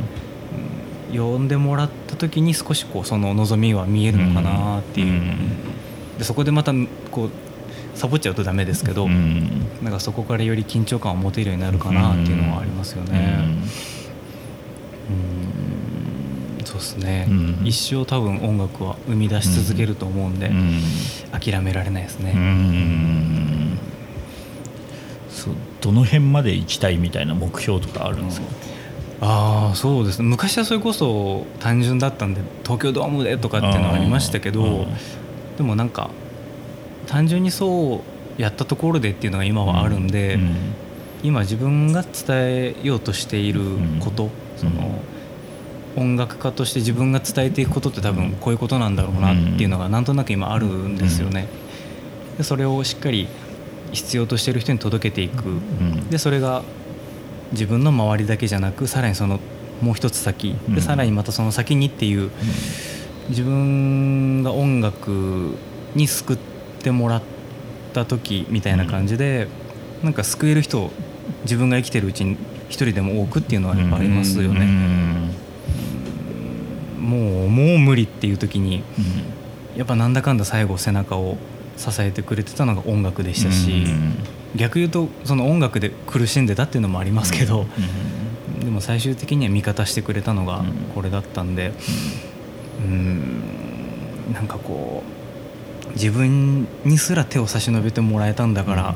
[1.14, 5.22] 呼んでもらった時に少しこうその望みは見えるのかなっていう、
[6.18, 6.74] でそこでまた
[7.12, 7.30] こう
[7.96, 9.66] サボっちゃうとダメですけど、うん。
[9.82, 13.40] なんかそこからより緊張感を持てるようになるかなっていうのはありますよね。
[16.60, 16.66] うん。
[16.66, 17.62] そうですね、うん。
[17.66, 20.82] 一生多分音楽は生み出し続けると思うんで、うん。
[21.32, 22.34] 諦められないですね。
[22.36, 23.80] うん。
[25.30, 28.48] そうどの辺まで行きたいみたいな目標とかあるんですか、
[29.20, 30.28] ああそうですね。
[30.28, 34.88] 昔はそれこそ単純だったんで東京ドームでとかっていうのはありましたけどうん。
[35.58, 36.10] でもなんか
[37.08, 38.04] 単純にそ
[38.38, 40.56] うやったところでっていうのが今はあるんで、うん。
[41.24, 43.62] 今自分が伝えようとしている
[44.00, 44.30] こと、うん。
[44.58, 45.02] その
[45.96, 51.48] 音楽家として自分が伝えていくことって多分こういうことなんだろうなっていうのがなんとなく今あるんですよね。
[52.38, 53.28] でそれをしっかり
[53.94, 55.50] 必要としてる人に届けていく。
[55.50, 56.08] うん。
[56.10, 56.62] でそれが
[57.52, 59.40] 自分の周りだけじゃなくさらにその
[59.82, 60.76] もう一つ先うん。
[60.76, 62.32] でさらにまたその先にっていう
[63.30, 65.56] 自分が音楽
[65.96, 66.38] に救っ
[66.82, 67.22] てもらっ
[67.94, 69.48] た時みたいな感じで
[70.04, 70.92] なんか救える人を
[71.44, 72.38] 自分が生きてるうちに
[72.70, 74.66] 一人でも多くっていうのはやっぱありますようね。
[74.66, 75.32] ん。
[77.00, 78.84] もうもう無理っていう時に
[79.78, 81.38] やっぱなんだかんだ最後背中を
[81.78, 83.86] 支えてくれてたのが音楽でしたし
[84.58, 87.66] 逆言うとその音楽で苦しんでたっていうのもありますけど
[88.60, 90.68] でも最終的には味方してくれたのがうん。
[90.94, 91.72] これだったんで
[92.84, 93.42] うん。
[94.34, 98.94] なんかこう自分にすら手を差し伸べてもらえたんだから、じゃあ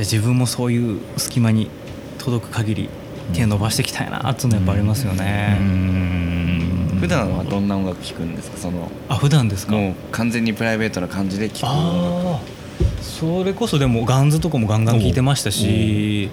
[0.00, 1.70] 自分もそういう隙間に
[2.18, 2.88] 届く限り
[3.32, 5.56] 手伸ばしていきたいなっていうのはやっぱありますよね。
[5.60, 6.98] うん。
[7.00, 8.58] 普段はどんな音楽聴くんですか？
[8.58, 9.72] そのあ普段ですか？
[9.72, 12.57] もう完全にプライベートな感じで聴く音楽
[13.00, 16.30] それこそでもガンズとかもガンガン聴いてましたし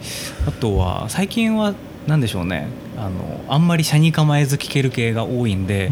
[0.47, 1.73] あとは最近は
[2.07, 2.67] 何でしょうね。
[2.97, 5.89] あのあんまり車に構えず聴ける系が多いんで、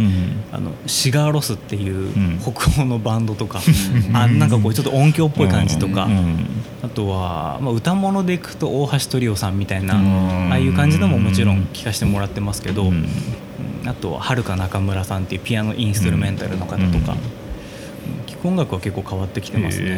[0.51, 2.39] あのシガーロスっていううん。
[2.39, 3.59] 北欧のバンドとか、
[4.09, 4.15] うん。
[4.15, 6.45] あなんかこうちょっと音響っぽい感じとか、うん。
[6.83, 10.51] あとは、まあ、歌物でいくと大橋トリオさんみたいな、うん。
[10.51, 12.89] ああいう感じのももちろん聴かせてもらってますけど、うん。
[12.89, 13.89] うん。
[13.89, 17.17] あとははるか中村さんっていうピアノインストゥルメンタルの方とか、
[18.47, 19.91] 音楽は結構変わってきてますへね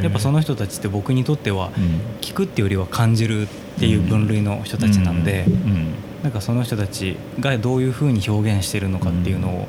[0.00, 0.02] ー。
[0.02, 2.00] やっぱその人たちって僕にとってはうん。
[2.20, 3.46] 聴くっていうよりは感じるっ
[3.78, 5.94] ていう分類の人たちなんで、うん。
[6.22, 9.68] なんかその人たちがどういうふうに表現してるのかっていうのを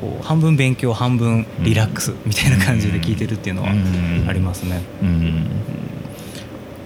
[0.00, 3.68] こう半分勉強半分リラックスみたいな感じで聴いてるっていうのは
[4.28, 4.82] ありますね。
[5.02, 5.46] うん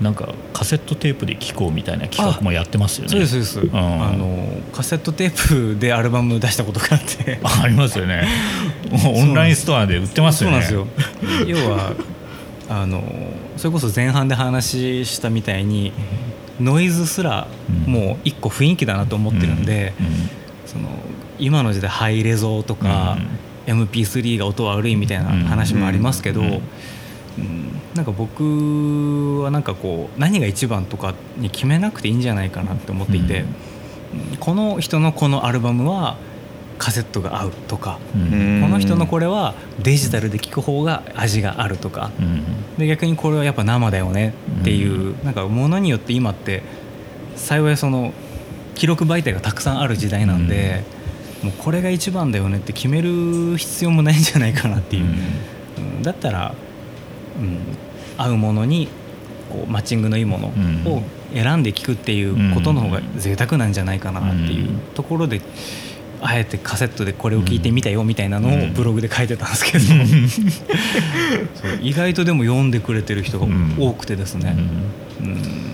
[0.01, 3.11] なんかカセットテープで聴こうみたいな企画もやってますよね。
[3.11, 3.77] そうですそうです、ん。
[3.77, 7.41] あのカセットテープでアルバム出したことがあって。
[7.43, 8.27] あ ありますよね。
[8.91, 10.63] もうオンラインストアで売ってますよね。
[10.63, 10.89] そうなん
[11.25, 11.47] ですよ。
[11.47, 11.93] 要は
[12.69, 13.03] あの
[13.57, 15.93] それこそ前半で話したみたいに
[16.61, 17.49] ノイズすら
[17.87, 17.93] うん。
[17.93, 20.31] もう一個雰囲気だなと思ってるんで、うん。
[20.67, 20.89] その
[21.39, 23.19] 今の時代ハイレゾとか、
[23.67, 26.43] MP3 が音悪いみたいな話もありますけど、
[27.39, 27.43] うん。
[27.43, 33.45] うんなんか僕はなんかこう何が一番とかに決めなくていいんじゃないかなって思っていて、
[34.31, 34.37] うん。
[34.39, 36.17] この人のこのアルバムは
[36.77, 38.61] カセットが合うとか、うん。
[38.63, 42.77] この人のこれはデジタルで聴く方が味があるとかうん。
[42.79, 46.63] で逆にこれはやっぱ生だよねっていう、なんかものによって今って
[47.35, 48.13] 幸いその
[48.77, 50.85] 記録媒体がたくさんある時代なんで、
[51.43, 55.07] もうこれが一番だよねって決める必要もないんじゃないかなっていう、
[55.79, 56.03] うん。
[56.03, 56.55] だったら、
[57.39, 57.59] うん、
[58.17, 58.89] 合うものに
[59.51, 60.49] こうマッチングのいいもの
[60.91, 65.41] を選んで聴くっていうことの方が贅沢なんじゃないかなっていうところで。
[66.21, 69.85] あえてカセットでこれを聞いてみたよみたいなのをブログで書いてたんですけど、
[71.81, 73.47] 意外とでも読んでくれてる人が
[73.79, 74.57] 多くてですね、
[75.21, 75.69] うん。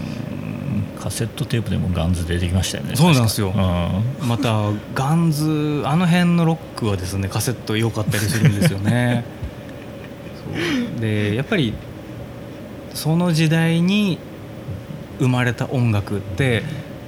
[1.01, 3.49] カセットテープでもガンズ出てきましたよねそうなんですよ。
[3.49, 3.91] 確か。
[4.27, 9.25] またガンズあの辺のロックはですねカセット良かったりするんですよね
[11.01, 11.75] でやっぱり
[12.93, 14.19] その時代に
[15.19, 16.63] 生まれた音楽って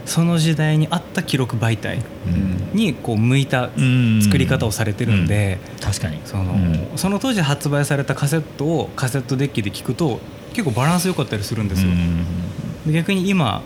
[0.05, 2.57] その時代に合った記録媒体うん。
[2.77, 4.20] にこう向いたうん。
[4.22, 6.20] 作り方をされてるんで、確かに。
[6.25, 6.88] そのうん。
[6.96, 10.20] その当時発売されたカセットをカセットデッキで聞くと
[10.53, 11.90] 結構バランス良かったりするんですよ。
[12.87, 13.62] で逆に今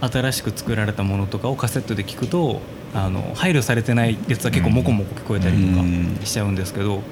[0.00, 2.60] 新しく作られたものとかをカセットで聞くと
[2.94, 6.20] あの配慮されてないやつは結構モコモコ聞こえたりとかうん。
[6.24, 7.02] しちゃうんですけど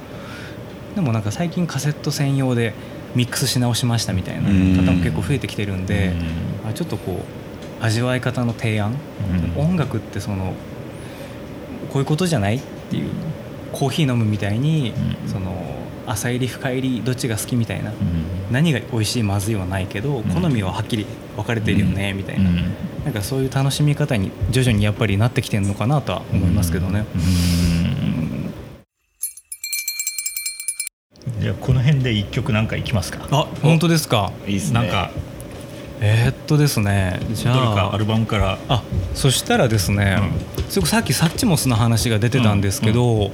[0.95, 2.75] でもなんか最近カセット専用で
[3.15, 6.13] ミックスし直しましたみたいな方も結構増えてきてるんで
[6.69, 7.25] あちょっとこ
[7.81, 8.95] う味わい方の提案
[9.57, 9.63] うん。
[9.63, 10.55] 音楽ってその
[11.91, 13.11] こういうことじゃないっていう
[13.73, 14.93] コーヒー飲むみたいに
[15.25, 15.29] うん。
[15.29, 17.97] その浅入り深入りどっちが好きみたいなうん。
[18.51, 22.51] 何が美味しいまずいはないけど好みははっきり分かれてるよねみたいな。
[22.51, 22.57] うん。
[23.05, 27.05] なんかそういう楽しみ方に徐々にやっぱりなってきてるのかなとは思いますけどね。
[27.15, 27.88] うん
[31.49, 33.27] じゃあこの辺辺で一曲なんかいきますか？
[33.31, 34.33] あ本当ですか？
[34.47, 34.81] いいっすね。
[34.81, 35.11] なんか
[35.99, 37.71] えーっとですねじどゃあ。
[37.71, 38.59] れかアルバムから。
[38.69, 38.83] あ
[39.15, 40.19] そしたらですね、
[40.69, 43.31] それさっきサッチモスの話が出てたんですけど、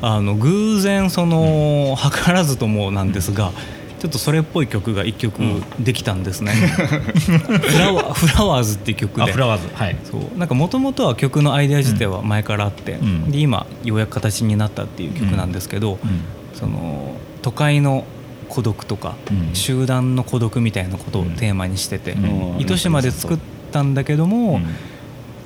[0.00, 3.52] あの偶然その、図らずともなんですが
[4.00, 5.38] ちょっとそれっぽい曲が一曲
[5.78, 6.54] できたんですね。
[6.58, 9.22] フラワーフラワーズっていう曲で。
[9.22, 9.68] あフラワーズ。
[9.72, 9.96] はい。
[10.02, 10.36] そう。
[10.36, 13.30] なんかもともとは曲のアイデア自体は前からあって、ん。
[13.30, 16.24] で今ようやく形になったっていう曲なんですけど、うん。
[16.58, 18.04] その都会の
[18.48, 19.54] 孤独とか、うん。
[19.54, 22.60] 集団の孤独みたいなことをテーマにしてて、うん。
[22.60, 23.38] 糸島で作っ
[23.70, 24.66] たんだけども、うん。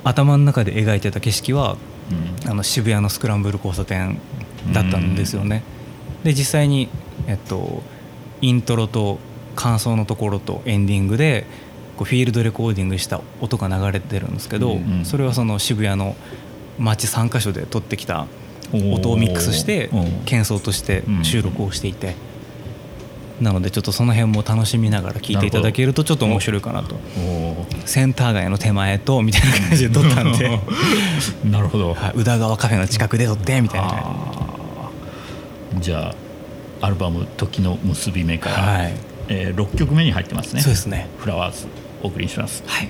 [0.03, 1.75] 頭の中で描いてた景色は
[2.43, 2.49] うん。
[2.49, 4.19] あの渋谷のスクランブル交差点
[4.73, 5.63] だったんですよね。
[6.23, 6.89] で実際に、
[7.27, 7.81] えっと、
[8.41, 9.19] イントロと
[9.55, 11.45] 感想のところとエンディングで
[11.97, 15.05] こうフィールドレコーディングした音が流れてるんですけど、うん。
[15.05, 16.15] それはその渋谷の
[16.77, 18.27] 街3カ所で撮ってきた
[18.73, 19.89] 音をミックスして
[20.25, 22.15] 喧騒として収録をしていて。
[23.41, 26.95] なのでちょっとその辺も楽しみながら聴いていただけるとちょっと面白いかなと。
[27.19, 30.49] おセンター街の手前とみたいな感じで撮ったんで。
[30.49, 30.59] ー
[31.51, 31.93] なるほど。
[31.93, 32.11] はい。
[32.15, 34.03] 宇田川カフェの近くで撮ってみたいな。
[35.79, 36.15] じゃ
[36.81, 38.93] あアルバム「時の結び目」から、はい。
[39.29, 40.61] えー、6曲目に入ってますね。
[40.61, 41.07] そうですね。
[41.19, 41.67] フラワーズ
[42.01, 42.63] お送りします。
[42.65, 42.89] はい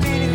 [0.00, 0.27] vida.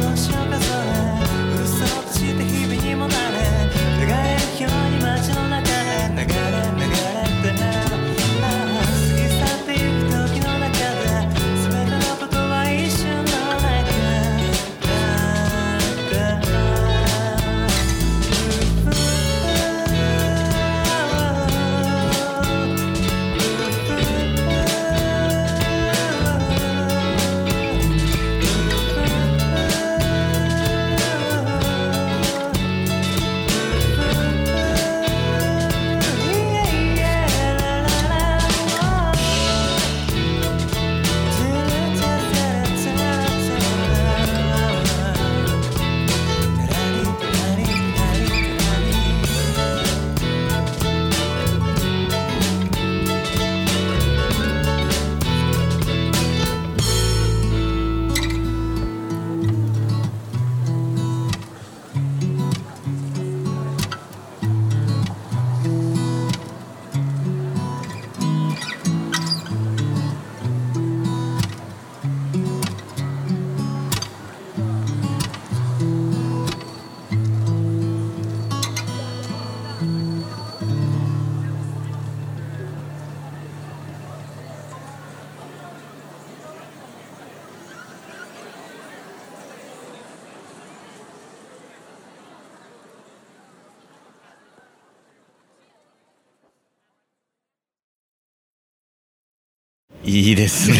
[100.06, 100.78] いいですね。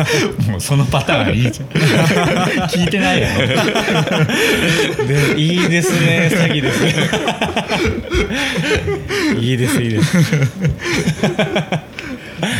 [0.50, 1.68] もうそのパターンいいじゃん。
[2.68, 3.26] 聞いてないよ。
[5.06, 6.30] でいいですね。
[6.32, 6.94] 詐欺ですね。
[9.40, 10.16] いいですいいです。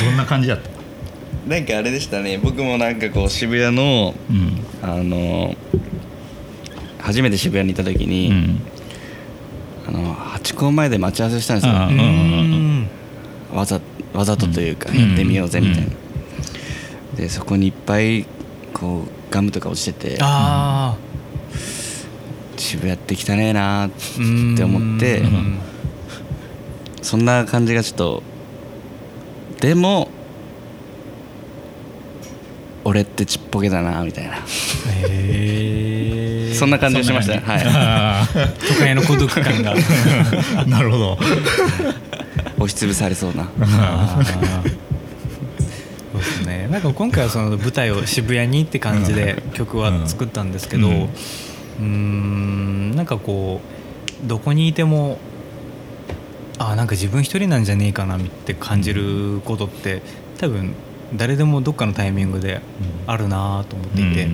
[0.05, 0.69] どんな感じだった？
[1.55, 2.39] なんかあれでしたね。
[2.43, 4.59] 僕もなんかこう渋谷のうん。
[4.83, 5.57] あの
[7.01, 8.61] 初めて渋谷にいた時に、うん。
[9.89, 12.58] あのハチ公前で待ち合わせしたんですよ、あううんん
[13.53, 13.81] わざ
[14.13, 14.99] わざとというかうん。
[14.99, 15.91] やってみようぜみたいな、
[17.17, 18.27] でそこにいっぱい
[18.73, 20.97] こうガムとか落ちててあ
[22.57, 23.91] 渋谷って汚ねえなっ
[24.57, 25.59] て思ってうん。
[27.03, 28.23] そんな感じがちょっと
[29.61, 30.09] でも
[32.85, 34.37] 俺ってちっぽけだなみたいな。
[34.37, 34.41] へ
[36.51, 37.35] えそんな感じがしました。
[37.35, 37.63] ねはい。
[37.67, 38.29] あ
[38.69, 39.77] 都会の孤独感が。
[39.77, 41.19] ー なるほど
[42.59, 43.49] 押しつぶされそうな。
[46.13, 46.69] そうですね。
[46.71, 53.61] なんか今回はその舞台を渋谷にって感じで曲は作ったんですけどううんーんなんかこ
[54.25, 55.19] うどこにいても
[56.59, 60.03] あーなんか自分一人なんじゃねえかなって感じることって
[60.39, 60.73] 多分
[61.15, 62.61] 誰でもどっかのタイミングで
[63.07, 64.29] あるなと思っていて、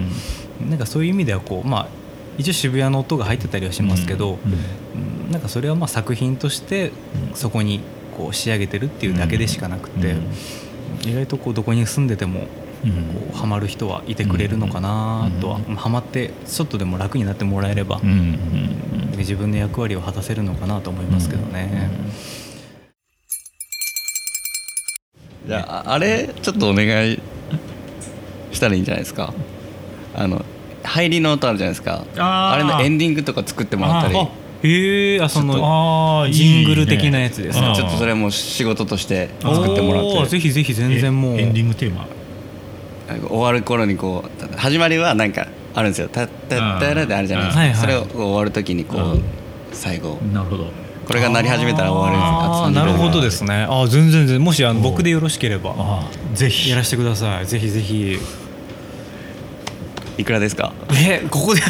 [0.69, 1.87] なんかそういう意味ではこうまあ
[2.39, 5.31] 一応渋谷の音が入ってたりはしますけど、うん。
[5.31, 6.93] なんかそれはまあ作品として
[7.35, 7.81] そこに
[8.17, 10.15] こう仕上げてるっていうだけでしかなくて、
[11.05, 12.47] 意外とこうどこに住んでてもこ
[13.33, 18.01] うハマる人はいてくれるのかなとは、ハマってちょっとでも楽になってもらえれば、
[19.17, 21.91] 自分の役割を果たせるのかなと思いますけどね。
[25.47, 27.21] じゃああれちょっとお願い
[28.53, 29.35] したらいいんじゃないですか？
[30.15, 30.43] あの
[30.83, 32.05] 入りの音あるじゃないですか。
[32.17, 34.19] あれのエンディングとか作ってもらったり。
[34.19, 34.29] あ
[34.67, 37.69] へえあそのジングル的なやつですね。
[37.69, 41.37] うんちょっとそれはもう仕事として作ってもらってぜひぜひ全然もう。
[41.39, 42.07] えエンディングテーマ？
[43.29, 47.77] 終わる頃にこう始まりはなんかあるんですよ「タッタッタラ」ってあるじゃないですか、うんはいはい。
[47.77, 49.25] それをこう終わる時にこう、うん。
[49.73, 50.19] 最後。
[50.33, 50.71] なるほど。
[51.05, 53.67] これが鳴り始めたら終わるあーなるほどですね。
[53.69, 54.41] あー全然全然。
[54.43, 55.75] もしあのお僕でよろしければ
[56.33, 56.71] ぜひ。
[56.71, 57.47] やらせてください。
[57.47, 58.19] ぜひぜひ
[60.17, 60.73] いくらですか？
[60.93, 61.61] えここで。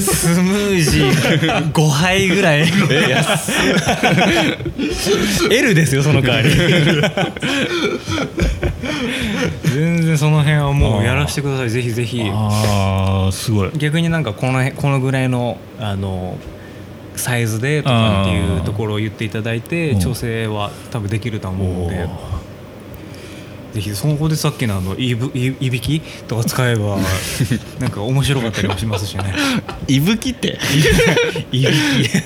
[0.00, 2.64] スムージー5杯ぐらい。
[5.50, 6.50] L ですよその代わり。
[9.64, 11.70] 全然その辺はもうやらせてください。
[11.70, 12.22] ぜひぜひ。
[12.32, 13.70] ああすごい。
[13.76, 16.38] 逆になんかこの辺このぐらいのあの
[17.16, 20.00] サイズでとかっていうところを言っていただいてうん。
[20.00, 22.08] 調整は多分できると思うので
[23.74, 26.96] ぜひそこでさっきのあのいぶいいびきとか使えば
[27.80, 29.24] なんか面白かったりもしますしね。
[29.86, 30.58] いぶきって？
[31.52, 31.70] いびき。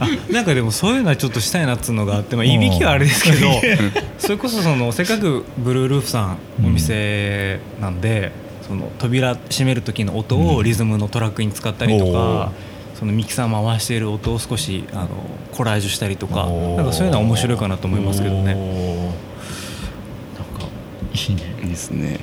[0.00, 3.36] あなんかでもそういうのはちょっとしたいなっつうのがあって、まあ、いびきはあれですけど
[4.18, 8.32] それこそそのせっかくブルールーフさんお店なんで、
[8.66, 12.50] その扉閉める時の音をリズムのトラックに使ったりとか、
[12.98, 15.08] そのミキサー回している音を少しあの
[15.52, 16.46] コラージュしたりとか
[16.76, 18.56] なんかそういうのは面白いかなと思いますけどね。
[21.18, 21.42] いいね。
[21.62, 22.20] いいですね。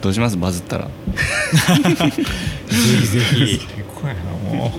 [0.00, 0.36] どうします？
[0.36, 0.84] バズったら。
[0.84, 0.90] ぜ
[2.68, 4.22] ひぜひ、すごいな
[4.54, 4.72] も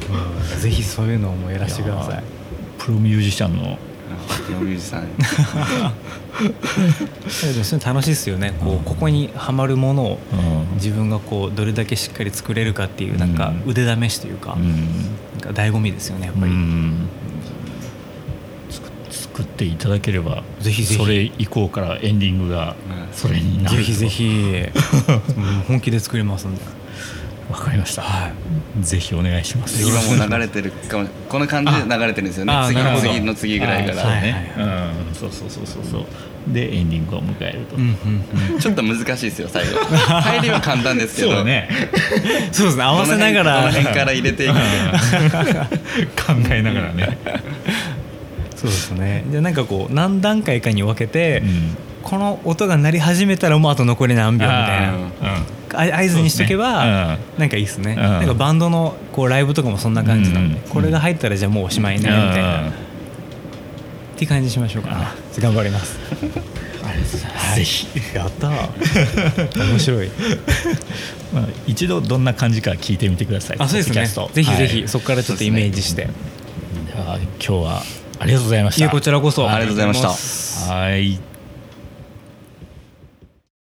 [0.57, 0.59] う。
[0.61, 2.23] ぜひそういうのもやらせてください。
[2.77, 3.77] プロミュージシャンの。
[4.45, 5.07] プロミュージシャン。
[7.53, 8.53] でもそれ楽しいですよね。
[8.59, 10.35] こうここにはまるものをう
[10.73, 10.75] ん。
[10.75, 13.71] 自分がこうどれだけしっかり作れるかっていうなんかうん。
[13.71, 14.69] 腕試しというか,、うん。
[15.41, 17.09] なんか醍醐味ですよねやっぱり、うん
[19.39, 21.01] 作作っていただければぜひぜひ。
[21.01, 23.13] それ以降からエンディングがうん。
[23.13, 24.25] それになるぜひぜひ。
[24.25, 26.61] うん本気で作りますんで。
[27.49, 28.03] わかりました、
[28.79, 29.81] ぜひお願いします。
[29.81, 32.53] 今もう流れてるかもこの感じで流れてるんですよね。
[32.67, 33.11] 次ああなるほど。
[33.11, 36.05] 次の次ぐらいから、あはいね、うんそうそうそうそうそう。
[36.53, 38.59] でエンディングを迎えると、うんうんうん。
[38.59, 39.79] ちょっと難しいですよ最後。
[40.21, 41.29] 入りは簡単ですけど。
[41.29, 41.69] そうだね。
[42.51, 42.83] そうですね。
[42.83, 43.55] 合わせながら。
[43.61, 44.53] この辺から入れていく
[46.21, 47.17] 考えながらね、
[48.59, 49.23] そうですね。
[49.29, 51.77] じゃあなんかこう何段階かに分けて、うん。
[52.03, 54.93] この音が鳴り始めたらもうあと残り何秒みたいな。
[55.73, 57.19] あ合図にしとけば、ね。
[57.37, 57.97] なんかいいですね、うん。
[58.01, 60.69] なんかバンドのこうライブとかもそんな感じなんで、うん。
[60.69, 62.71] これが入ったらじゃあもうおしまいねみたいな、っ
[64.17, 64.89] ていう感じにしましょうか。
[64.91, 65.99] な頑張ります。
[67.55, 69.57] ぜひ、やったー。
[69.69, 70.09] 面白い。
[71.33, 73.57] まあ、一度どんな感じか聞いてみてください。
[73.59, 74.05] あそうですね。
[74.33, 74.87] ぜひぜひ、はい。
[74.87, 76.09] そこからちょっとイメージして、で
[76.95, 77.83] は今日は
[78.19, 78.89] ありがとうございました。
[78.89, 79.49] こちらこそ。
[79.49, 80.73] ありがとうございました。
[80.73, 81.28] はい